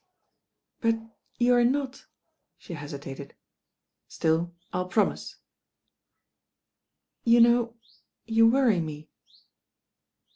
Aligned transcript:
••But 0.81 1.11
you 1.37 1.53
are 1.53 1.63
not 1.63 1.91
^" 1.93 2.05
she 2.57 2.73
hesitated. 2.73 3.35
"Still, 4.07 4.51
rU 4.73 4.85
promise." 4.85 5.35
••You 7.23 7.39
know 7.39 7.75
you 8.25 8.47
worry 8.47 8.79
me." 8.81 9.09